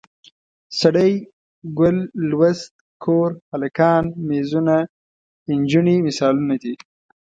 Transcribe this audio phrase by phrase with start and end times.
[0.79, 1.11] سړی،
[1.79, 1.97] ګل،
[2.29, 4.75] لوست، کور، هلکان، میزونه،
[5.59, 6.73] نجونې مثالونه دي.